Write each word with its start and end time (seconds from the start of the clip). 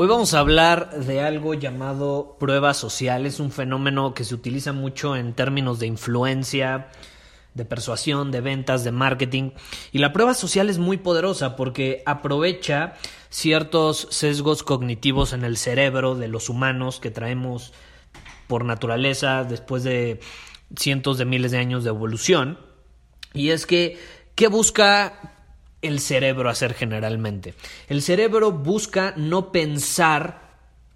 Hoy 0.00 0.06
vamos 0.06 0.32
a 0.32 0.38
hablar 0.38 0.90
de 1.06 1.22
algo 1.22 1.54
llamado 1.54 2.36
prueba 2.38 2.72
social. 2.72 3.26
Es 3.26 3.40
un 3.40 3.50
fenómeno 3.50 4.14
que 4.14 4.22
se 4.22 4.32
utiliza 4.32 4.72
mucho 4.72 5.16
en 5.16 5.34
términos 5.34 5.80
de 5.80 5.88
influencia, 5.88 6.86
de 7.54 7.64
persuasión, 7.64 8.30
de 8.30 8.40
ventas, 8.40 8.84
de 8.84 8.92
marketing. 8.92 9.50
Y 9.90 9.98
la 9.98 10.12
prueba 10.12 10.34
social 10.34 10.70
es 10.70 10.78
muy 10.78 10.98
poderosa 10.98 11.56
porque 11.56 12.04
aprovecha 12.06 12.94
ciertos 13.28 14.06
sesgos 14.12 14.62
cognitivos 14.62 15.32
en 15.32 15.42
el 15.42 15.56
cerebro 15.56 16.14
de 16.14 16.28
los 16.28 16.48
humanos 16.48 17.00
que 17.00 17.10
traemos 17.10 17.72
por 18.46 18.64
naturaleza 18.64 19.42
después 19.42 19.82
de 19.82 20.20
cientos 20.76 21.18
de 21.18 21.24
miles 21.24 21.50
de 21.50 21.58
años 21.58 21.82
de 21.82 21.90
evolución. 21.90 22.60
Y 23.34 23.50
es 23.50 23.66
que, 23.66 23.98
¿qué 24.36 24.46
busca 24.46 25.37
el 25.82 26.00
cerebro 26.00 26.50
hacer 26.50 26.74
generalmente? 26.74 27.54
El 27.88 28.02
cerebro 28.02 28.52
busca 28.52 29.14
no 29.16 29.52
pensar 29.52 30.48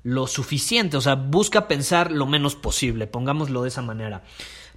lo 0.04 0.26
suficiente, 0.26 0.96
o 0.96 1.00
sea, 1.00 1.14
busca 1.14 1.68
pensar 1.68 2.10
lo 2.10 2.26
menos 2.26 2.56
posible, 2.56 3.06
pongámoslo 3.06 3.62
de 3.62 3.68
esa 3.68 3.82
manera, 3.82 4.22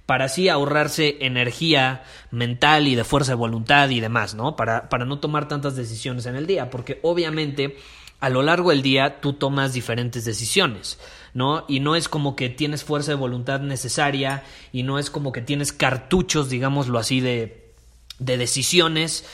para 0.06 0.26
así 0.26 0.48
ahorrarse 0.48 1.16
energía 1.20 2.04
mental 2.30 2.86
y 2.86 2.94
de 2.94 3.02
fuerza 3.02 3.32
de 3.32 3.36
voluntad 3.36 3.88
y 3.90 3.98
demás, 3.98 4.34
¿no? 4.34 4.54
Para, 4.54 4.88
para 4.88 5.04
no 5.04 5.18
tomar 5.18 5.48
tantas 5.48 5.74
decisiones 5.74 6.26
en 6.26 6.36
el 6.36 6.46
día, 6.46 6.70
porque 6.70 7.00
obviamente 7.02 7.76
a 8.20 8.30
lo 8.30 8.42
largo 8.42 8.70
del 8.70 8.82
día 8.82 9.20
tú 9.20 9.32
tomas 9.32 9.72
diferentes 9.72 10.24
decisiones, 10.24 10.98
¿no? 11.34 11.64
Y 11.68 11.80
no 11.80 11.96
es 11.96 12.08
como 12.08 12.36
que 12.36 12.48
tienes 12.48 12.84
fuerza 12.84 13.10
de 13.10 13.16
voluntad 13.16 13.60
necesaria 13.60 14.44
y 14.72 14.84
no 14.84 14.98
es 14.98 15.10
como 15.10 15.32
que 15.32 15.42
tienes 15.42 15.72
cartuchos, 15.72 16.48
digámoslo 16.48 16.98
así, 16.98 17.20
de, 17.20 17.72
de 18.20 18.36
decisiones 18.38 19.24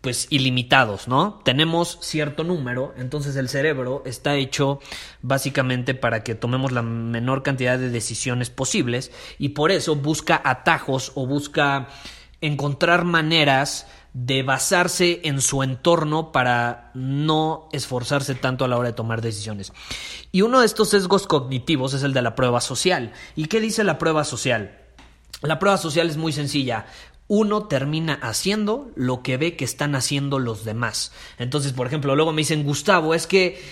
pues 0.00 0.28
ilimitados, 0.30 1.08
¿no? 1.08 1.40
Tenemos 1.44 1.98
cierto 2.00 2.42
número, 2.42 2.94
entonces 2.96 3.36
el 3.36 3.48
cerebro 3.48 4.02
está 4.06 4.36
hecho 4.36 4.80
básicamente 5.20 5.94
para 5.94 6.24
que 6.24 6.34
tomemos 6.34 6.72
la 6.72 6.82
menor 6.82 7.42
cantidad 7.42 7.78
de 7.78 7.90
decisiones 7.90 8.48
posibles 8.48 9.12
y 9.38 9.50
por 9.50 9.70
eso 9.70 9.96
busca 9.96 10.40
atajos 10.42 11.12
o 11.16 11.26
busca 11.26 11.88
encontrar 12.40 13.04
maneras 13.04 13.86
de 14.12 14.42
basarse 14.42 15.20
en 15.24 15.40
su 15.40 15.62
entorno 15.62 16.32
para 16.32 16.90
no 16.94 17.68
esforzarse 17.72 18.34
tanto 18.34 18.64
a 18.64 18.68
la 18.68 18.76
hora 18.76 18.88
de 18.88 18.94
tomar 18.94 19.20
decisiones. 19.20 19.72
Y 20.32 20.42
uno 20.42 20.60
de 20.60 20.66
estos 20.66 20.88
sesgos 20.88 21.26
cognitivos 21.26 21.94
es 21.94 22.02
el 22.02 22.12
de 22.12 22.22
la 22.22 22.34
prueba 22.34 22.60
social. 22.60 23.12
¿Y 23.36 23.46
qué 23.46 23.60
dice 23.60 23.84
la 23.84 23.98
prueba 23.98 24.24
social? 24.24 24.78
La 25.42 25.58
prueba 25.58 25.78
social 25.78 26.10
es 26.10 26.16
muy 26.16 26.32
sencilla 26.32 26.86
uno 27.32 27.68
termina 27.68 28.14
haciendo 28.14 28.90
lo 28.96 29.22
que 29.22 29.36
ve 29.36 29.54
que 29.54 29.64
están 29.64 29.94
haciendo 29.94 30.40
los 30.40 30.64
demás. 30.64 31.12
Entonces, 31.38 31.72
por 31.72 31.86
ejemplo, 31.86 32.16
luego 32.16 32.32
me 32.32 32.40
dicen, 32.40 32.64
Gustavo, 32.64 33.14
es 33.14 33.28
que 33.28 33.62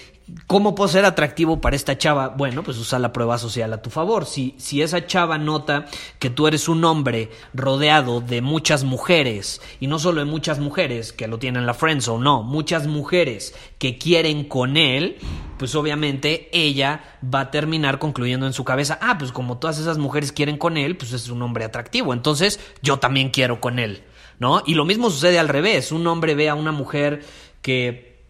¿Cómo 0.46 0.74
puedo 0.74 0.88
ser 0.88 1.04
atractivo 1.04 1.60
para 1.60 1.76
esta 1.76 1.96
chava? 1.96 2.28
Bueno, 2.28 2.62
pues 2.62 2.76
usa 2.76 2.98
la 2.98 3.12
prueba 3.12 3.38
social 3.38 3.72
a 3.72 3.80
tu 3.80 3.88
favor. 3.88 4.26
Si, 4.26 4.54
si 4.58 4.82
esa 4.82 5.06
chava 5.06 5.38
nota 5.38 5.86
que 6.18 6.28
tú 6.28 6.46
eres 6.46 6.68
un 6.68 6.84
hombre 6.84 7.30
rodeado 7.54 8.20
de 8.20 8.42
muchas 8.42 8.84
mujeres, 8.84 9.62
y 9.80 9.86
no 9.86 9.98
solo 9.98 10.20
de 10.20 10.26
muchas 10.26 10.58
mujeres 10.58 11.12
que 11.12 11.28
lo 11.28 11.38
tienen 11.38 11.64
la 11.64 11.72
friendzone, 11.72 12.22
no, 12.22 12.42
muchas 12.42 12.86
mujeres 12.86 13.54
que 13.78 13.96
quieren 13.96 14.44
con 14.44 14.76
él, 14.76 15.16
pues 15.58 15.74
obviamente 15.74 16.50
ella 16.52 17.18
va 17.22 17.40
a 17.40 17.50
terminar 17.50 17.98
concluyendo 17.98 18.46
en 18.46 18.52
su 18.52 18.64
cabeza, 18.64 18.98
ah, 19.00 19.16
pues 19.18 19.32
como 19.32 19.58
todas 19.58 19.78
esas 19.78 19.96
mujeres 19.96 20.32
quieren 20.32 20.58
con 20.58 20.76
él, 20.76 20.96
pues 20.96 21.12
es 21.12 21.30
un 21.30 21.40
hombre 21.40 21.64
atractivo, 21.64 22.12
entonces 22.12 22.60
yo 22.82 22.98
también 22.98 23.30
quiero 23.30 23.60
con 23.60 23.78
él, 23.78 24.04
¿no? 24.38 24.62
Y 24.66 24.74
lo 24.74 24.84
mismo 24.84 25.08
sucede 25.08 25.38
al 25.38 25.48
revés, 25.48 25.90
un 25.90 26.06
hombre 26.06 26.34
ve 26.34 26.50
a 26.50 26.54
una 26.54 26.72
mujer 26.72 27.24
que, 27.62 28.24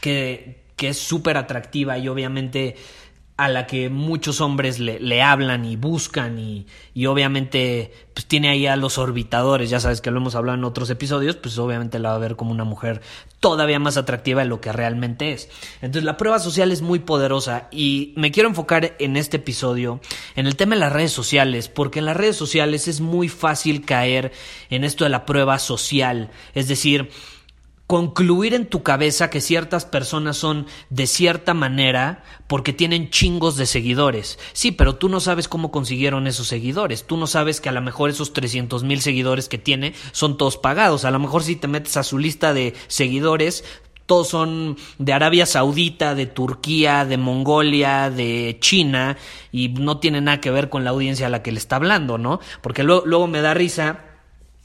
que 0.00 0.61
que 0.82 0.88
es 0.88 0.98
súper 0.98 1.36
atractiva 1.36 1.96
y 1.96 2.08
obviamente 2.08 2.74
a 3.36 3.48
la 3.48 3.68
que 3.68 3.88
muchos 3.88 4.40
hombres 4.40 4.80
le, 4.80 4.98
le 4.98 5.22
hablan 5.22 5.64
y 5.64 5.76
buscan 5.76 6.40
y, 6.40 6.66
y, 6.92 7.06
obviamente 7.06 7.92
pues 8.14 8.26
tiene 8.26 8.48
ahí 8.48 8.66
a 8.66 8.74
los 8.74 8.98
orbitadores, 8.98 9.70
ya 9.70 9.78
sabes 9.78 10.00
que 10.00 10.10
lo 10.10 10.18
hemos 10.18 10.34
hablado 10.34 10.58
en 10.58 10.64
otros 10.64 10.90
episodios, 10.90 11.36
pues 11.36 11.56
obviamente 11.58 12.00
la 12.00 12.08
va 12.08 12.14
a 12.16 12.18
ver 12.18 12.34
como 12.34 12.50
una 12.50 12.64
mujer 12.64 13.00
todavía 13.38 13.78
más 13.78 13.96
atractiva 13.96 14.42
de 14.42 14.48
lo 14.48 14.60
que 14.60 14.72
realmente 14.72 15.30
es. 15.32 15.48
Entonces 15.82 16.02
la 16.02 16.16
prueba 16.16 16.40
social 16.40 16.72
es 16.72 16.82
muy 16.82 16.98
poderosa 16.98 17.68
y 17.70 18.12
me 18.16 18.32
quiero 18.32 18.48
enfocar 18.48 18.96
en 18.98 19.16
este 19.16 19.36
episodio 19.36 20.00
en 20.34 20.48
el 20.48 20.56
tema 20.56 20.74
de 20.74 20.80
las 20.80 20.92
redes 20.92 21.12
sociales, 21.12 21.68
porque 21.68 22.00
en 22.00 22.06
las 22.06 22.16
redes 22.16 22.34
sociales 22.34 22.88
es 22.88 23.00
muy 23.00 23.28
fácil 23.28 23.84
caer 23.84 24.32
en 24.68 24.82
esto 24.82 25.04
de 25.04 25.10
la 25.10 25.26
prueba 25.26 25.60
social, 25.60 26.32
es 26.54 26.66
decir, 26.66 27.08
concluir 27.92 28.54
en 28.54 28.64
tu 28.64 28.82
cabeza 28.82 29.28
que 29.28 29.42
ciertas 29.42 29.84
personas 29.84 30.38
son 30.38 30.64
de 30.88 31.06
cierta 31.06 31.52
manera 31.52 32.24
porque 32.46 32.72
tienen 32.72 33.10
chingos 33.10 33.58
de 33.58 33.66
seguidores. 33.66 34.38
Sí, 34.54 34.72
pero 34.72 34.94
tú 34.96 35.10
no 35.10 35.20
sabes 35.20 35.46
cómo 35.46 35.70
consiguieron 35.70 36.26
esos 36.26 36.46
seguidores. 36.46 37.06
Tú 37.06 37.18
no 37.18 37.26
sabes 37.26 37.60
que 37.60 37.68
a 37.68 37.72
lo 37.72 37.82
mejor 37.82 38.08
esos 38.08 38.32
300 38.32 38.82
mil 38.82 39.02
seguidores 39.02 39.50
que 39.50 39.58
tiene 39.58 39.92
son 40.12 40.38
todos 40.38 40.56
pagados. 40.56 41.04
A 41.04 41.10
lo 41.10 41.18
mejor 41.18 41.42
si 41.42 41.54
te 41.54 41.68
metes 41.68 41.98
a 41.98 42.02
su 42.02 42.16
lista 42.16 42.54
de 42.54 42.72
seguidores, 42.86 43.62
todos 44.06 44.28
son 44.28 44.78
de 44.96 45.12
Arabia 45.12 45.44
Saudita, 45.44 46.14
de 46.14 46.24
Turquía, 46.24 47.04
de 47.04 47.18
Mongolia, 47.18 48.08
de 48.08 48.56
China, 48.58 49.18
y 49.50 49.68
no 49.68 49.98
tiene 49.98 50.22
nada 50.22 50.40
que 50.40 50.50
ver 50.50 50.70
con 50.70 50.84
la 50.84 50.90
audiencia 50.92 51.26
a 51.26 51.30
la 51.30 51.42
que 51.42 51.52
le 51.52 51.58
está 51.58 51.76
hablando, 51.76 52.16
¿no? 52.16 52.40
Porque 52.62 52.84
luego, 52.84 53.02
luego 53.04 53.26
me 53.26 53.42
da 53.42 53.52
risa 53.52 54.11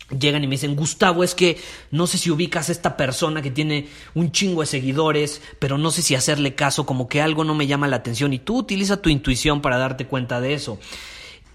llegan 0.10 0.44
y 0.44 0.48
me 0.48 0.56
dicen, 0.56 0.76
Gustavo, 0.76 1.24
es 1.24 1.36
que 1.36 1.58
no 1.92 2.08
sé 2.08 2.18
si 2.18 2.32
ubicas 2.32 2.70
a 2.70 2.72
esta 2.72 2.98
persona 2.98 3.42
que 3.42 3.52
tiene 3.52 3.88
un 4.16 4.32
chingo 4.32 4.62
de 4.62 4.68
seguidores, 4.68 5.42
pero 5.60 5.78
no 5.78 5.92
sé 5.92 6.02
si 6.02 6.16
hacerle 6.16 6.56
caso, 6.56 6.86
como 6.86 7.10
que 7.10 7.22
algo 7.22 7.44
no 7.44 7.56
me 7.56 7.68
llama 7.68 7.88
la 7.88 7.98
atención 7.98 8.34
y 8.34 8.40
tú 8.40 8.58
utiliza 8.58 9.02
tu 9.02 9.10
intuición 9.10 9.62
para 9.62 9.78
darte 9.78 10.08
cuenta 10.08 10.40
de 10.40 10.54
eso. 10.54 10.80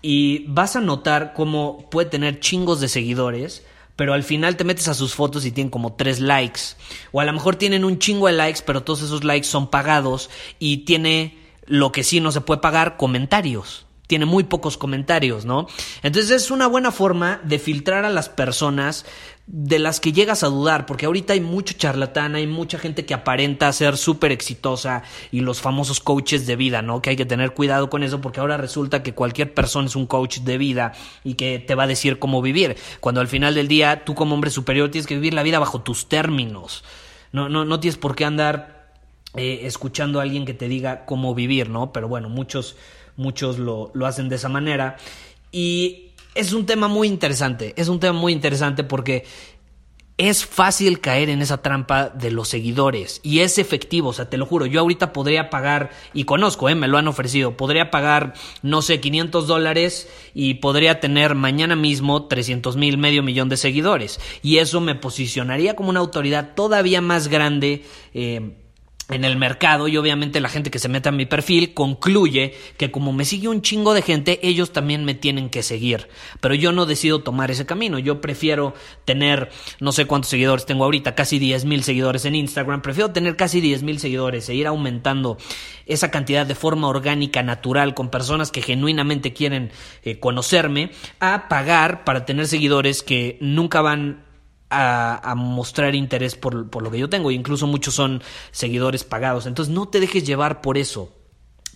Y 0.03 0.47
vas 0.49 0.77
a 0.77 0.81
notar 0.81 1.33
cómo 1.33 1.89
puede 1.91 2.11
tener 2.11 2.41
chingos 2.41 2.81
de 2.81 2.89
seguidores, 2.89 3.65
pero 3.95 4.15
al 4.15 4.25
final 4.25 4.57
te 4.57 4.65
metes 4.65 4.89
a 4.89 4.95
sus 4.95 5.15
fotos 5.15 5.45
y 5.45 5.53
tienen 5.53 5.71
como 5.71 5.95
tres 5.95 6.19
likes. 6.19 6.61
O 7.13 7.21
a 7.21 7.25
lo 7.25 7.33
mejor 7.33 7.57
tienen 7.57 7.84
un 7.84 7.99
chingo 7.99 8.27
de 8.27 8.33
likes, 8.33 8.61
pero 8.67 8.83
todos 8.83 9.03
esos 9.03 9.23
likes 9.23 9.47
son 9.47 9.71
pagados 9.71 10.29
y 10.59 10.79
tiene 10.79 11.39
lo 11.66 11.93
que 11.93 12.03
sí 12.03 12.21
no 12.21 12.33
se 12.33 12.41
puede 12.41 12.60
pagar, 12.60 12.97
comentarios 12.97 13.87
tiene 14.12 14.26
muy 14.26 14.44
pocos 14.44 14.76
comentarios, 14.76 15.47
¿no? 15.47 15.66
Entonces 16.03 16.30
es 16.32 16.50
una 16.50 16.66
buena 16.66 16.92
forma 16.92 17.41
de 17.44 17.59
filtrar 17.59 18.04
a 18.04 18.10
las 18.10 18.28
personas 18.28 19.06
de 19.47 19.78
las 19.78 20.00
que 20.00 20.12
llegas 20.12 20.42
a 20.42 20.48
dudar, 20.48 20.84
porque 20.84 21.06
ahorita 21.06 21.32
hay 21.32 21.41
mucho 21.41 21.72
charlatán, 21.78 22.34
hay 22.34 22.47
mucha 22.47 22.78
gente 22.78 23.06
que 23.06 23.14
aparenta 23.14 23.72
ser 23.72 23.97
súper 23.97 24.30
exitosa 24.30 25.03
y 25.30 25.41
los 25.41 25.62
famosos 25.62 26.00
coaches 26.00 26.47
de 26.47 26.56
vida, 26.56 26.82
¿no? 26.82 27.00
Que 27.00 27.09
hay 27.09 27.16
que 27.16 27.24
tener 27.24 27.54
cuidado 27.54 27.88
con 27.88 28.03
eso 28.03 28.20
porque 28.20 28.41
ahora 28.41 28.59
resulta 28.59 29.03
que 29.03 29.14
cualquier 29.14 29.54
persona 29.54 29.86
es 29.86 29.97
un 29.97 30.04
coach 30.04 30.41
de 30.41 30.59
vida 30.59 30.92
y 31.24 31.32
que 31.32 31.59
te 31.59 31.74
va 31.74 31.84
a 31.84 31.86
decir 31.86 32.18
cómo 32.18 32.42
vivir, 32.42 32.76
cuando 33.00 33.22
al 33.22 33.28
final 33.28 33.54
del 33.54 33.66
día 33.66 34.04
tú 34.04 34.14
como 34.14 34.34
hombre 34.34 34.50
superior 34.50 34.91
tienes 34.91 35.06
que 35.06 35.14
vivir 35.14 35.32
la 35.32 35.42
vida 35.42 35.59
bajo 35.59 35.80
tus 35.80 36.10
términos, 36.10 36.84
no, 37.32 37.48
no, 37.48 37.64
no 37.64 37.80
tienes 37.80 37.97
por 37.97 38.14
qué 38.14 38.26
andar 38.26 38.92
eh, 39.36 39.60
escuchando 39.62 40.20
a 40.20 40.24
alguien 40.24 40.44
que 40.44 40.53
te 40.53 40.68
diga 40.68 41.06
cómo 41.06 41.34
vivir, 41.34 41.70
¿no? 41.70 41.94
Pero 41.94 42.09
bueno, 42.09 42.28
muchos 42.28 42.76
muchos 43.16 43.59
lo, 43.59 43.91
lo 43.94 44.06
hacen 44.06 44.28
de 44.28 44.36
esa 44.36 44.48
manera. 44.48 44.97
Y 45.50 46.12
es 46.34 46.53
un 46.53 46.66
tema 46.66 46.88
muy 46.88 47.09
interesante, 47.09 47.74
es 47.76 47.88
un 47.88 48.00
tema 48.00 48.18
muy 48.18 48.32
interesante 48.32 48.84
porque 48.84 49.24
es 50.18 50.44
fácil 50.44 51.00
caer 51.00 51.30
en 51.30 51.42
esa 51.42 51.62
trampa 51.62 52.10
de 52.10 52.30
los 52.30 52.48
seguidores 52.48 53.20
y 53.24 53.41
es 53.41 53.59
efectivo, 53.59 54.10
o 54.10 54.12
sea, 54.12 54.28
te 54.28 54.36
lo 54.36 54.47
juro, 54.47 54.66
yo 54.66 54.80
ahorita 54.80 55.12
podría 55.12 55.50
pagar, 55.50 55.91
y 56.12 56.24
conozco, 56.24 56.68
eh, 56.68 56.74
me 56.74 56.86
lo 56.86 56.98
han 56.98 57.09
ofrecido, 57.09 57.56
podría 57.56 57.91
pagar, 57.91 58.34
no 58.62 58.82
sé, 58.82 59.00
500 59.00 59.47
dólares 59.47 60.09
y 60.34 60.54
podría 60.54 61.00
tener 61.00 61.34
mañana 61.34 61.76
mismo 61.76 62.26
300 62.26 62.76
mil, 62.76 62.98
medio 62.98 63.22
millón 63.22 63.48
de 63.48 63.56
seguidores 63.56 64.20
y 64.42 64.59
eso 64.59 64.80
me 64.80 64.94
posicionaría 64.94 65.74
como 65.74 65.91
una 65.91 66.00
autoridad 66.00 66.54
todavía 66.54 67.00
más 67.00 67.28
grande. 67.28 67.84
Eh, 68.14 68.61
en 69.12 69.24
el 69.24 69.36
mercado 69.36 69.88
y 69.88 69.97
obviamente 69.97 70.41
la 70.41 70.48
gente 70.48 70.70
que 70.70 70.78
se 70.78 70.88
mete 70.88 71.09
a 71.09 71.12
mi 71.12 71.26
perfil 71.26 71.74
concluye 71.74 72.54
que 72.76 72.91
como 72.91 73.12
me 73.12 73.24
sigue 73.24 73.48
un 73.48 73.62
chingo 73.62 73.94
de 73.94 74.03
gente, 74.03 74.41
ellos 74.42 74.72
también 74.72 75.04
me 75.04 75.14
tienen 75.14 75.50
que 75.50 75.62
seguir. 75.62 76.09
Pero 76.41 76.54
yo 76.54 76.72
no 76.72 76.86
decido 76.86 77.22
tomar 77.22 77.50
ese 77.50 77.66
camino. 77.66 77.98
Yo 77.98 78.20
prefiero 78.20 78.74
tener, 79.04 79.50
no 79.80 79.92
sé 79.92 80.06
cuántos 80.06 80.30
seguidores 80.30 80.66
tengo 80.66 80.84
ahorita, 80.84 81.14
casi 81.14 81.38
10 81.38 81.64
mil 81.64 81.82
seguidores 81.82 82.24
en 82.24 82.34
Instagram. 82.34 82.82
Prefiero 82.82 83.12
tener 83.12 83.36
casi 83.36 83.60
10 83.60 83.82
mil 83.82 83.98
seguidores 83.98 84.48
e 84.48 84.54
ir 84.54 84.66
aumentando 84.66 85.36
esa 85.86 86.10
cantidad 86.10 86.47
de 86.47 86.54
forma 86.54 86.88
orgánica, 86.88 87.42
natural, 87.42 87.94
con 87.94 88.10
personas 88.10 88.50
que 88.50 88.62
genuinamente 88.62 89.32
quieren 89.32 89.70
eh, 90.04 90.18
conocerme, 90.18 90.91
a 91.20 91.48
pagar 91.48 92.04
para 92.04 92.24
tener 92.24 92.47
seguidores 92.47 93.03
que 93.03 93.36
nunca 93.41 93.82
van 93.82 94.32
a, 94.72 95.34
mostrar 95.36 95.95
interés 95.95 96.34
por, 96.34 96.69
por, 96.71 96.83
lo 96.83 96.91
que 96.91 96.98
yo 96.98 97.09
tengo. 97.09 97.30
Incluso 97.30 97.66
muchos 97.66 97.95
son 97.95 98.22
seguidores 98.51 99.04
pagados. 99.04 99.47
Entonces 99.47 99.74
no 99.74 99.89
te 99.89 100.01
dejes 100.01 100.27
llevar 100.27 100.60
por 100.60 100.78
eso. 100.78 101.13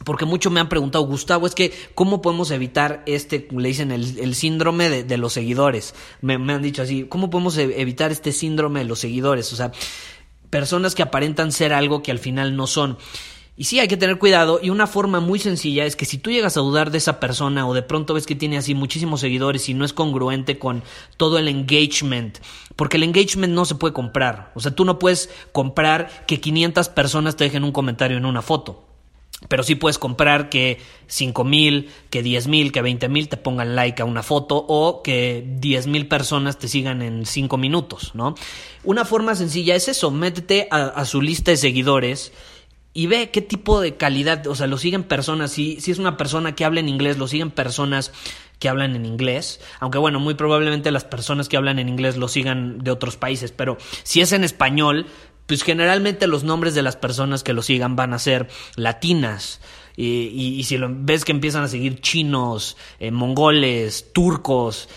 Porque 0.05 0.27
muchos 0.27 0.53
me 0.53 0.61
han 0.61 0.69
preguntado, 0.69 1.05
Gustavo, 1.05 1.47
es 1.47 1.55
que 1.55 1.73
¿cómo 1.95 2.21
podemos 2.21 2.51
evitar 2.51 3.03
este, 3.07 3.49
le 3.51 3.69
dicen, 3.69 3.91
el, 3.93 4.35
síndrome 4.35 4.91
de, 4.91 5.05
de, 5.05 5.17
los 5.17 5.33
seguidores? 5.33 5.95
Me, 6.21 6.37
me 6.39 6.53
han 6.53 6.63
dicho 6.63 6.83
así, 6.83 7.05
¿cómo 7.05 7.31
podemos 7.31 7.57
e, 7.57 7.81
evitar 7.81 8.13
este 8.13 8.33
síndrome 8.33 8.81
de 8.81 8.85
los 8.85 8.99
seguidores? 8.99 9.53
O 9.55 9.57
sea, 9.57 9.73
personas 10.51 10.95
que 10.95 11.03
aparentan 11.03 11.51
ser 11.51 11.73
algo 11.73 12.03
que 12.03 12.11
al 12.11 12.19
final 12.19 12.57
no 12.57 12.67
son. 12.67 12.99
Y 13.59 13.65
sí, 13.65 13.81
hay 13.81 13.89
que 13.89 13.97
tener 13.97 14.19
cuidado 14.19 14.61
y 14.63 14.69
una 14.69 14.87
forma 14.87 15.21
muy 15.21 15.39
sencilla 15.39 15.87
es 15.87 15.97
que 15.97 16.05
si 16.05 16.19
tú 16.19 16.31
llegas 16.31 16.59
a 16.59 16.61
dudar 16.61 16.91
de 16.91 16.99
esa 16.99 17.19
persona 17.19 17.67
o 17.67 17.73
de 17.73 17.83
pronto 17.83 18.13
ves 18.13 18.27
que 18.27 18.35
tiene 18.35 18.59
así 18.59 18.75
muchísimos 18.75 19.21
seguidores 19.21 19.69
y 19.71 19.75
no 19.75 19.87
es 19.87 19.95
congruente 19.95 20.59
con 20.59 20.83
todo 21.17 21.39
el 21.39 21.49
engagement, 21.49 22.39
porque 22.77 22.99
el 22.99 23.03
engagement 23.03 23.55
no 23.55 23.65
se 23.65 23.77
puede 23.77 23.95
comprar, 23.95 24.53
o 24.55 24.61
sea, 24.61 24.75
tú 24.75 24.85
no 24.85 24.99
puedes 24.99 25.31
comprar 25.53 26.27
que 26.27 26.39
500 26.39 26.91
personas 26.91 27.37
te 27.37 27.45
dejen 27.45 27.65
un 27.65 27.73
comentario 27.73 28.19
en 28.19 28.27
una 28.27 28.43
foto. 28.43 28.83
Pero 29.49 29.63
sí 29.63 29.75
puedes 29.75 29.99
comprar 29.99 30.49
que 30.49 30.81
5 31.09 31.45
mil, 31.45 31.91
que 32.09 32.23
10 32.23 32.49
mil, 32.49 32.73
que 32.73 32.81
20 32.81 33.09
mil 33.11 33.29
te 33.29 33.37
pongan 33.37 33.77
like 33.77 34.01
a 34.01 34.07
una 34.07 34.23
foto 34.23 34.65
o 34.67 35.03
que 35.03 35.45
10 35.47 35.89
mil 35.89 36.09
personas 36.09 36.59
te 36.59 36.69
sigan 36.69 37.03
en 37.03 37.27
5 37.27 37.57
minutos, 37.59 38.13
¿no? 38.15 38.35
Una 38.83 39.05
forma 39.05 39.35
sencilla 39.35 39.75
es 39.75 39.89
eso, 39.89 40.11
métete 40.11 40.69
a, 40.71 40.87
a 40.87 41.05
su 41.05 41.21
lista 41.21 41.51
de 41.51 41.59
seguidores 41.59 42.33
y 42.97 43.09
ve 43.09 43.29
qué 43.31 43.43
tipo 43.43 43.83
de 43.83 43.97
calidad, 43.97 44.47
o 44.47 44.55
sea, 44.55 44.67
lo 44.67 44.79
siguen 44.79 45.05
personas, 45.05 45.51
si, 45.51 45.83
si 45.83 45.91
es 45.91 45.99
una 45.99 46.17
persona 46.17 46.55
que 46.55 46.65
habla 46.65 46.81
en 46.81 46.89
inglés, 46.89 47.19
lo 47.19 47.29
siguen 47.29 47.51
personas 47.51 48.11
que 48.59 48.71
hablan 48.71 48.97
en 48.97 49.05
inglés, 49.05 49.61
aunque 49.81 49.99
bueno, 49.99 50.19
muy 50.19 50.33
probablemente 50.33 50.91
las 50.91 51.05
personas 51.05 51.51
que 51.51 51.59
hablan 51.59 51.79
en 51.79 51.91
inglés 51.91 52.17
lo 52.17 52.27
sigan 52.27 52.79
de 52.79 52.91
otros 52.91 53.19
países, 53.19 53.53
pero 53.53 53.77
si 54.03 54.23
es 54.23 54.33
en 54.33 54.45
español, 54.45 55.05
pues 55.45 55.63
generalmente 55.63 56.27
los 56.27 56.43
nombres 56.43 56.75
de 56.75 56.81
las 56.81 56.97
personas 56.97 57.43
que 57.43 57.53
lo 57.53 57.61
sigan 57.61 57.97
van 57.97 58.15
a 58.15 58.19
ser 58.19 58.49
latinas. 58.77 59.61
Y, 59.95 60.29
y, 60.59 60.65
si 60.65 60.79
lo, 60.79 60.89
ves 60.91 61.27
que 61.27 61.33
empiezan 61.33 61.65
a 61.65 61.69
seguir 61.69 62.01
chinos, 62.01 62.79
eh, 62.99 63.11
mongoles, 63.11 64.11
turcos, 64.15 64.89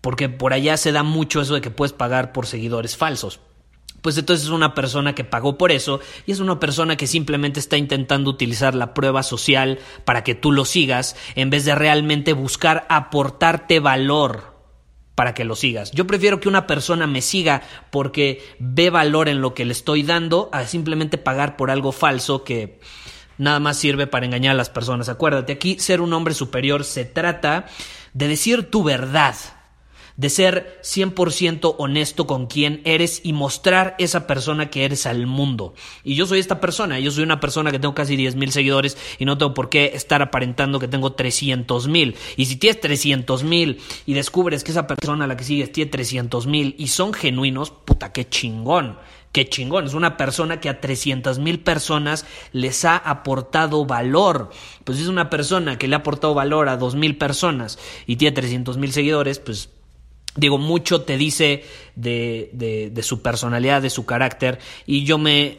porque 0.00 0.28
por 0.28 0.52
allá 0.52 0.76
se 0.76 0.92
da 0.92 1.02
mucho 1.02 1.40
eso 1.40 1.54
de 1.54 1.60
que 1.60 1.70
puedes 1.70 1.92
pagar 1.92 2.32
por 2.32 2.46
seguidores 2.46 2.96
falsos 2.96 3.40
pues 4.02 4.18
entonces 4.18 4.46
es 4.46 4.52
una 4.52 4.74
persona 4.74 5.14
que 5.14 5.24
pagó 5.24 5.56
por 5.56 5.72
eso 5.72 6.00
y 6.26 6.32
es 6.32 6.40
una 6.40 6.60
persona 6.60 6.96
que 6.96 7.06
simplemente 7.06 7.60
está 7.60 7.76
intentando 7.76 8.30
utilizar 8.30 8.74
la 8.74 8.92
prueba 8.94 9.22
social 9.22 9.78
para 10.04 10.24
que 10.24 10.34
tú 10.34 10.52
lo 10.52 10.64
sigas 10.64 11.16
en 11.36 11.50
vez 11.50 11.64
de 11.64 11.74
realmente 11.74 12.34
buscar 12.34 12.84
aportarte 12.90 13.80
valor 13.80 14.52
para 15.14 15.34
que 15.34 15.44
lo 15.44 15.56
sigas. 15.56 15.92
Yo 15.92 16.06
prefiero 16.06 16.40
que 16.40 16.48
una 16.48 16.66
persona 16.66 17.06
me 17.06 17.22
siga 17.22 17.62
porque 17.90 18.42
ve 18.58 18.90
valor 18.90 19.28
en 19.28 19.40
lo 19.40 19.54
que 19.54 19.64
le 19.64 19.72
estoy 19.72 20.02
dando 20.02 20.48
a 20.52 20.66
simplemente 20.66 21.16
pagar 21.18 21.56
por 21.56 21.70
algo 21.70 21.92
falso 21.92 22.44
que 22.44 22.80
nada 23.38 23.60
más 23.60 23.76
sirve 23.76 24.06
para 24.06 24.26
engañar 24.26 24.52
a 24.52 24.56
las 24.56 24.70
personas. 24.70 25.08
Acuérdate, 25.08 25.52
aquí 25.52 25.78
ser 25.78 26.00
un 26.00 26.12
hombre 26.12 26.34
superior 26.34 26.84
se 26.84 27.04
trata 27.04 27.66
de 28.14 28.28
decir 28.28 28.70
tu 28.70 28.82
verdad 28.82 29.36
de 30.16 30.30
ser 30.30 30.80
100% 30.82 31.74
honesto 31.78 32.26
con 32.26 32.46
quien 32.46 32.80
eres 32.84 33.20
y 33.24 33.32
mostrar 33.32 33.94
esa 33.98 34.26
persona 34.26 34.70
que 34.70 34.84
eres 34.84 35.06
al 35.06 35.26
mundo. 35.26 35.74
Y 36.04 36.14
yo 36.14 36.26
soy 36.26 36.38
esta 36.38 36.60
persona, 36.60 36.98
yo 36.98 37.10
soy 37.10 37.24
una 37.24 37.40
persona 37.40 37.70
que 37.70 37.78
tengo 37.78 37.94
casi 37.94 38.16
10 38.16 38.36
mil 38.36 38.52
seguidores 38.52 38.96
y 39.18 39.24
no 39.24 39.38
tengo 39.38 39.54
por 39.54 39.68
qué 39.68 39.92
estar 39.94 40.22
aparentando 40.22 40.78
que 40.78 40.88
tengo 40.88 41.12
300 41.12 41.88
mil. 41.88 42.16
Y 42.36 42.46
si 42.46 42.56
tienes 42.56 42.80
300 42.80 43.44
mil 43.44 43.80
y 44.06 44.14
descubres 44.14 44.64
que 44.64 44.72
esa 44.72 44.86
persona 44.86 45.24
a 45.24 45.28
la 45.28 45.36
que 45.36 45.44
sigues 45.44 45.72
tiene 45.72 45.90
300 45.90 46.46
mil 46.46 46.74
y 46.78 46.88
son 46.88 47.12
genuinos, 47.12 47.70
puta, 47.70 48.12
qué 48.12 48.28
chingón. 48.28 48.98
Qué 49.32 49.48
chingón, 49.48 49.86
es 49.86 49.94
una 49.94 50.18
persona 50.18 50.60
que 50.60 50.68
a 50.68 50.78
300 50.78 51.38
mil 51.38 51.60
personas 51.60 52.26
les 52.52 52.84
ha 52.84 52.98
aportado 52.98 53.86
valor. 53.86 54.50
Pues 54.84 54.98
es 54.98 55.06
una 55.06 55.30
persona 55.30 55.78
que 55.78 55.88
le 55.88 55.94
ha 55.94 56.00
aportado 56.00 56.34
valor 56.34 56.68
a 56.68 56.76
2 56.76 56.96
mil 56.96 57.16
personas 57.16 57.78
y 58.06 58.16
tiene 58.16 58.34
300 58.34 58.76
mil 58.76 58.92
seguidores, 58.92 59.38
pues 59.38 59.70
Digo, 60.34 60.58
mucho 60.58 61.02
te 61.02 61.16
dice 61.18 61.64
de, 61.94 62.50
de, 62.52 62.90
de, 62.90 63.02
su 63.02 63.20
personalidad, 63.20 63.82
de 63.82 63.90
su 63.90 64.06
carácter, 64.06 64.58
y 64.86 65.04
yo 65.04 65.18
me, 65.18 65.58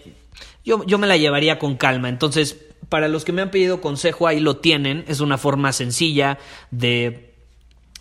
yo, 0.66 0.84
yo 0.86 0.98
me 0.98 1.08
la 1.08 1.18
llevaría 1.18 1.60
con 1.60 1.78
calma. 1.78 2.10
Entonces, 2.10 2.58
para 2.90 3.08
los 3.08 3.24
que 3.24 3.32
me 3.32 3.42
han 3.42 3.52
pedido 3.52 3.82
consejo, 3.82 4.28
ahí 4.28 4.40
lo 4.40 4.58
tienen. 4.58 5.06
Es 5.08 5.20
una 5.20 5.38
forma 5.38 5.74
sencilla 5.74 6.40
de, 6.72 7.34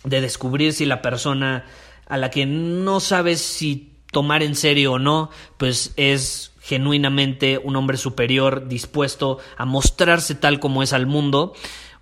de 0.03 0.21
descubrir 0.21 0.73
si 0.73 0.85
la 0.85 1.01
persona 1.01 1.65
a 2.07 2.17
la 2.17 2.29
que 2.29 2.45
no 2.45 2.99
sabes 2.99 3.41
si 3.41 3.93
tomar 4.11 4.43
en 4.43 4.55
serio 4.55 4.93
o 4.93 4.99
no, 4.99 5.29
pues 5.57 5.93
es 5.97 6.51
genuinamente 6.61 7.57
un 7.57 7.75
hombre 7.75 7.97
superior 7.97 8.67
dispuesto 8.67 9.39
a 9.57 9.65
mostrarse 9.65 10.35
tal 10.35 10.59
como 10.59 10.83
es 10.83 10.93
al 10.93 11.07
mundo, 11.07 11.53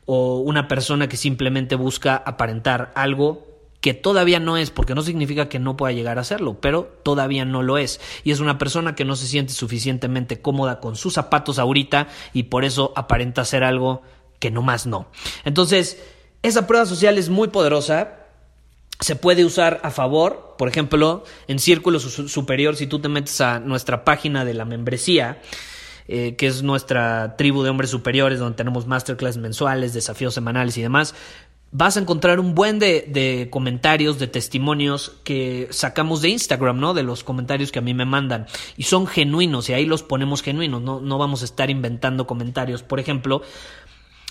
o 0.06 0.40
una 0.40 0.68
persona 0.68 1.08
que 1.08 1.18
simplemente 1.18 1.76
busca 1.76 2.16
aparentar 2.16 2.92
algo 2.96 3.51
que 3.82 3.96
todavía 3.96 4.40
no 4.40 4.58
es, 4.58 4.70
porque 4.70 4.94
no 4.94 5.02
significa 5.02 5.50
que 5.50 5.58
no 5.58 5.76
pueda 5.76 5.92
llegar 5.92 6.20
a 6.20 6.24
serlo, 6.24 6.62
pero 6.62 6.84
todavía 7.04 7.46
no 7.46 7.64
lo 7.64 7.80
es. 7.80 8.00
Y 8.24 8.32
es 8.32 8.40
una 8.40 8.60
persona 8.60 8.94
que 8.94 9.06
no 9.06 9.16
se 9.16 9.26
siente 9.26 9.54
suficientemente 9.54 10.40
cómoda 10.40 10.80
con 10.80 10.96
sus 10.96 11.16
zapatos 11.16 11.58
ahorita 11.58 12.08
y 12.32 12.44
por 12.44 12.64
eso 12.64 12.94
aparenta 12.96 13.44
ser 13.44 13.64
algo 13.64 14.04
que 14.40 14.52
no 14.52 14.62
más 14.62 14.86
no. 14.86 15.08
Entonces, 15.46 16.02
esa 16.44 16.68
prueba 16.68 16.86
social 16.86 17.18
es 17.18 17.30
muy 17.30 17.48
poderosa. 17.48 18.20
Se 19.00 19.16
puede 19.16 19.46
usar 19.46 19.82
a 19.84 19.90
favor, 19.90 20.56
por 20.60 20.68
ejemplo, 20.68 21.24
en 21.48 21.58
Círculo 21.58 22.00
Superior, 22.00 22.76
si 22.76 22.86
tú 22.86 23.00
te 23.00 23.10
metes 23.10 23.42
a 23.42 23.60
nuestra 23.60 24.06
página 24.06 24.46
de 24.46 24.54
la 24.54 24.64
membresía, 24.64 25.42
eh, 26.08 26.36
que 26.36 26.46
es 26.46 26.62
nuestra 26.62 27.36
tribu 27.36 27.64
de 27.64 27.72
hombres 27.72 27.90
superiores, 27.90 28.38
donde 28.38 28.58
tenemos 28.58 28.86
masterclass 28.86 29.38
mensuales, 29.38 29.94
desafíos 29.94 30.36
semanales 30.36 30.78
y 30.78 30.84
demás 30.84 31.16
vas 31.72 31.96
a 31.96 32.02
encontrar 32.02 32.40
un 32.40 32.54
buen 32.54 32.80
de, 32.80 33.48
comentarios, 33.50 34.20
de 34.20 34.28
testimonios 34.28 35.14
que 35.24 35.68
sacamos 35.72 36.22
de 36.22 36.30
Instagram, 36.30 36.80
¿no? 36.80 36.94
De 36.94 37.04
los 37.04 37.24
comentarios 37.24 37.72
que 37.72 37.80
a 37.80 37.82
mí 37.82 37.94
me 37.94 38.06
mandan. 38.06 38.48
Y 38.78 38.84
son 38.84 39.08
genuinos, 39.08 39.70
y 39.70 39.74
ahí 39.74 39.86
los 39.86 40.04
ponemos 40.04 40.42
genuinos, 40.42 40.82
no, 40.82 41.00
no 41.00 41.18
vamos 41.18 41.42
a 41.42 41.46
estar 41.46 41.70
inventando 41.70 42.28
comentarios. 42.28 42.84
Por 42.84 43.00
ejemplo, 43.00 43.42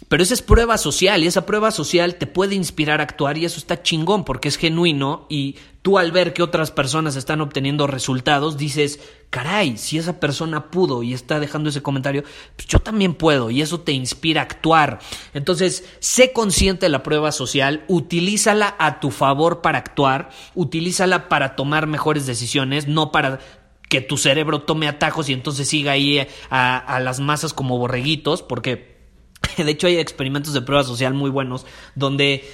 pero 0.08 0.22
esa 0.22 0.34
es 0.34 0.42
prueba 0.42 0.78
social 0.78 1.22
y 1.22 1.26
esa 1.26 1.46
prueba 1.46 1.70
social 1.70 2.16
te 2.16 2.26
puede 2.26 2.54
inspirar 2.54 3.00
a 3.00 3.04
actuar 3.04 3.36
y 3.38 3.44
eso 3.44 3.58
está 3.58 3.82
chingón 3.82 4.24
porque 4.24 4.48
es 4.48 4.56
genuino 4.56 5.26
y 5.28 5.56
tú 5.82 5.98
al 5.98 6.12
ver 6.12 6.32
que 6.32 6.42
otras 6.42 6.70
personas 6.70 7.16
están 7.16 7.40
obteniendo 7.40 7.86
resultados 7.86 8.56
dices, 8.56 9.00
caray, 9.30 9.76
si 9.76 9.98
esa 9.98 10.18
persona 10.18 10.70
pudo 10.70 11.02
y 11.02 11.14
está 11.14 11.38
dejando 11.38 11.68
ese 11.70 11.82
comentario, 11.82 12.24
pues 12.56 12.66
yo 12.66 12.80
también 12.80 13.14
puedo 13.14 13.50
y 13.50 13.62
eso 13.62 13.80
te 13.80 13.92
inspira 13.92 14.40
a 14.40 14.44
actuar. 14.44 15.00
Entonces, 15.34 15.84
sé 16.00 16.32
consciente 16.32 16.86
de 16.86 16.90
la 16.90 17.02
prueba 17.02 17.32
social, 17.32 17.84
utilízala 17.88 18.74
a 18.78 19.00
tu 19.00 19.10
favor 19.10 19.60
para 19.60 19.78
actuar, 19.78 20.30
utilízala 20.54 21.28
para 21.28 21.56
tomar 21.56 21.86
mejores 21.86 22.26
decisiones, 22.26 22.88
no 22.88 23.12
para 23.12 23.38
que 23.88 24.00
tu 24.00 24.16
cerebro 24.16 24.62
tome 24.62 24.86
atajos 24.86 25.28
y 25.28 25.32
entonces 25.32 25.68
siga 25.68 25.92
ahí 25.92 26.26
a, 26.48 26.78
a 26.78 27.00
las 27.00 27.18
masas 27.18 27.52
como 27.52 27.76
borreguitos, 27.76 28.42
porque 28.42 28.89
De 29.64 29.72
hecho, 29.72 29.86
hay 29.86 29.98
experimentos 29.98 30.52
de 30.52 30.62
prueba 30.62 30.84
social 30.84 31.14
muy 31.14 31.30
buenos 31.30 31.66
donde 31.94 32.48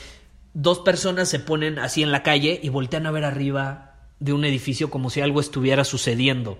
dos 0.54 0.78
personas 0.80 1.28
se 1.28 1.38
ponen 1.38 1.78
así 1.78 2.02
en 2.02 2.12
la 2.12 2.22
calle 2.22 2.60
y 2.62 2.68
voltean 2.68 3.06
a 3.06 3.10
ver 3.10 3.24
arriba 3.24 3.94
de 4.20 4.32
un 4.32 4.44
edificio 4.44 4.90
como 4.90 5.10
si 5.10 5.20
algo 5.20 5.40
estuviera 5.40 5.84
sucediendo. 5.84 6.58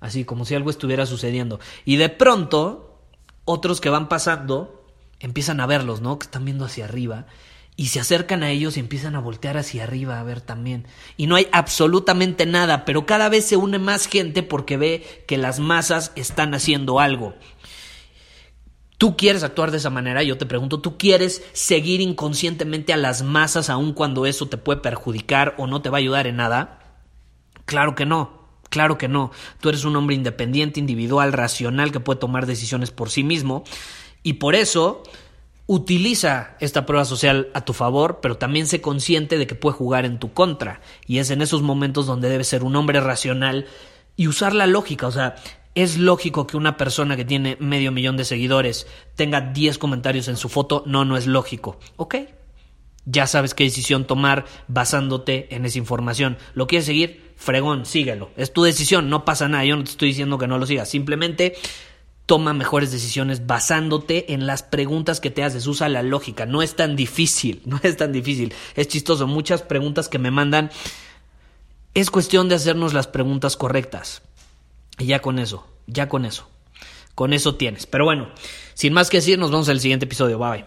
Así, 0.00 0.24
como 0.24 0.44
si 0.44 0.54
algo 0.54 0.70
estuviera 0.70 1.06
sucediendo. 1.06 1.60
Y 1.84 1.96
de 1.96 2.08
pronto, 2.10 3.00
otros 3.44 3.80
que 3.80 3.88
van 3.88 4.08
pasando 4.08 4.84
empiezan 5.18 5.60
a 5.60 5.66
verlos, 5.66 6.00
¿no? 6.00 6.18
Que 6.18 6.24
están 6.24 6.44
viendo 6.44 6.64
hacia 6.64 6.84
arriba. 6.84 7.26
y 7.76 7.88
se 7.88 7.98
acercan 7.98 8.42
a 8.42 8.50
ellos 8.50 8.76
y 8.76 8.80
empiezan 8.80 9.16
a 9.16 9.20
voltear 9.20 9.56
hacia 9.56 9.82
arriba 9.82 10.20
a 10.20 10.22
ver 10.22 10.40
también. 10.40 10.86
Y 11.16 11.26
no 11.26 11.34
hay 11.34 11.48
absolutamente 11.50 12.46
nada, 12.46 12.84
pero 12.84 13.04
cada 13.04 13.28
vez 13.28 13.46
se 13.46 13.56
une 13.56 13.78
más 13.78 14.06
gente 14.06 14.42
porque 14.42 14.76
ve 14.76 15.24
que 15.26 15.38
las 15.38 15.58
masas 15.58 16.12
están 16.14 16.54
haciendo 16.54 17.00
algo. 17.00 17.34
¿Tú 18.98 19.16
quieres 19.16 19.42
actuar 19.42 19.70
de 19.70 19.78
esa 19.78 19.90
manera? 19.90 20.22
Yo 20.22 20.38
te 20.38 20.46
pregunto, 20.46 20.80
¿tú 20.80 20.96
quieres 20.96 21.42
seguir 21.52 22.00
inconscientemente 22.00 22.92
a 22.92 22.96
las 22.96 23.22
masas 23.22 23.68
aun 23.68 23.92
cuando 23.92 24.24
eso 24.24 24.46
te 24.46 24.56
puede 24.56 24.80
perjudicar 24.80 25.54
o 25.58 25.66
no 25.66 25.82
te 25.82 25.90
va 25.90 25.98
a 25.98 26.00
ayudar 26.00 26.26
en 26.26 26.36
nada? 26.36 26.78
Claro 27.64 27.94
que 27.94 28.06
no. 28.06 28.44
Claro 28.70 28.98
que 28.98 29.08
no. 29.08 29.30
Tú 29.60 29.68
eres 29.68 29.84
un 29.84 29.96
hombre 29.96 30.16
independiente, 30.16 30.80
individual, 30.80 31.32
racional, 31.32 31.92
que 31.92 32.00
puede 32.00 32.20
tomar 32.20 32.46
decisiones 32.46 32.90
por 32.90 33.10
sí 33.10 33.24
mismo. 33.24 33.64
Y 34.22 34.34
por 34.34 34.54
eso 34.54 35.02
utiliza 35.66 36.56
esta 36.60 36.84
prueba 36.84 37.04
social 37.04 37.48
a 37.54 37.64
tu 37.64 37.72
favor, 37.72 38.20
pero 38.20 38.36
también 38.36 38.66
sé 38.66 38.80
consciente 38.80 39.38
de 39.38 39.46
que 39.46 39.54
puede 39.54 39.76
jugar 39.76 40.04
en 40.04 40.18
tu 40.18 40.32
contra. 40.32 40.80
Y 41.06 41.18
es 41.18 41.30
en 41.30 41.42
esos 41.42 41.62
momentos 41.62 42.06
donde 42.06 42.28
debes 42.28 42.48
ser 42.48 42.64
un 42.64 42.76
hombre 42.76 43.00
racional 43.00 43.66
y 44.16 44.28
usar 44.28 44.54
la 44.54 44.66
lógica. 44.66 45.06
O 45.06 45.12
sea, 45.12 45.36
es 45.74 45.98
lógico 45.98 46.46
que 46.46 46.56
una 46.56 46.76
persona 46.76 47.16
que 47.16 47.24
tiene 47.24 47.56
medio 47.58 47.90
millón 47.90 48.16
de 48.16 48.24
seguidores 48.24 48.86
tenga 49.16 49.40
10 49.40 49.78
comentarios 49.78 50.28
en 50.28 50.36
su 50.36 50.48
foto. 50.48 50.84
No, 50.86 51.04
no 51.04 51.16
es 51.16 51.26
lógico. 51.26 51.78
¿Ok? 51.96 52.16
Ya 53.06 53.26
sabes 53.26 53.54
qué 53.54 53.64
decisión 53.64 54.06
tomar 54.06 54.46
basándote 54.68 55.54
en 55.54 55.64
esa 55.66 55.78
información. 55.78 56.38
¿Lo 56.54 56.66
quieres 56.66 56.86
seguir? 56.86 57.34
Fregón, 57.36 57.84
síguelo. 57.84 58.30
Es 58.36 58.52
tu 58.52 58.62
decisión, 58.62 59.10
no 59.10 59.24
pasa 59.24 59.48
nada. 59.48 59.64
Yo 59.64 59.76
no 59.76 59.84
te 59.84 59.90
estoy 59.90 60.08
diciendo 60.08 60.38
que 60.38 60.46
no 60.46 60.58
lo 60.58 60.66
sigas. 60.66 60.88
Simplemente 60.88 61.54
toma 62.24 62.54
mejores 62.54 62.92
decisiones 62.92 63.46
basándote 63.46 64.32
en 64.32 64.46
las 64.46 64.62
preguntas 64.62 65.20
que 65.20 65.30
te 65.30 65.42
haces. 65.42 65.66
Usa 65.66 65.88
la 65.88 66.02
lógica. 66.02 66.46
No 66.46 66.62
es 66.62 66.76
tan 66.76 66.94
difícil, 66.96 67.62
no 67.66 67.80
es 67.82 67.96
tan 67.96 68.12
difícil. 68.12 68.54
Es 68.76 68.88
chistoso. 68.88 69.26
Muchas 69.26 69.62
preguntas 69.62 70.08
que 70.08 70.18
me 70.20 70.30
mandan. 70.30 70.70
Es 71.94 72.10
cuestión 72.10 72.48
de 72.48 72.54
hacernos 72.54 72.94
las 72.94 73.06
preguntas 73.08 73.56
correctas. 73.56 74.22
Y 74.98 75.06
ya 75.06 75.20
con 75.20 75.38
eso, 75.38 75.66
ya 75.86 76.08
con 76.08 76.24
eso. 76.24 76.48
Con 77.14 77.32
eso 77.32 77.56
tienes. 77.56 77.86
Pero 77.86 78.04
bueno, 78.04 78.30
sin 78.74 78.92
más 78.92 79.10
que 79.10 79.18
decir, 79.18 79.38
nos 79.38 79.50
vemos 79.50 79.68
en 79.68 79.72
el 79.72 79.80
siguiente 79.80 80.06
episodio. 80.06 80.38
Bye 80.38 80.50
bye. 80.50 80.64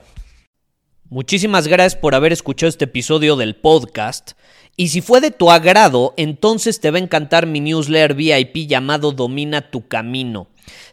Muchísimas 1.09 1.67
gracias 1.67 1.95
por 1.95 2.15
haber 2.15 2.33
escuchado 2.33 2.69
este 2.69 2.85
episodio 2.85 3.35
del 3.37 3.55
podcast. 3.55 4.33
Y 4.75 4.89
si 4.89 5.01
fue 5.01 5.21
de 5.21 5.31
tu 5.31 5.49
agrado, 5.49 6.13
entonces 6.17 6.79
te 6.79 6.91
va 6.91 6.97
a 6.97 7.01
encantar 7.01 7.47
mi 7.47 7.61
newsletter 7.61 8.13
VIP 8.13 8.67
llamado 8.67 9.11
Domina 9.11 9.71
tu 9.71 9.87
Camino. 9.87 10.49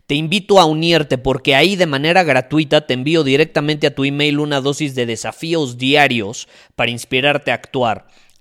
Te 0.07 0.15
invito 0.15 0.61
a 0.61 0.65
unirte 0.65 1.19
porque 1.19 1.55
ahí 1.55 1.77
de 1.77 1.87
manera 1.87 2.23
gratuita 2.23 2.87
te 2.87 2.95
envío 2.95 3.25
directamente 3.25 3.87
a 3.89 3.95
tu 3.95 4.05
email 4.05 4.39
una 4.39 4.61
dosis 4.61 4.95
de 4.95 5.07
desafíos 5.07 5.79
diarios 5.79 6.49
para 6.77 6.91
inspirarte 6.91 7.51
a 7.51 7.55
actuar. 7.55 8.07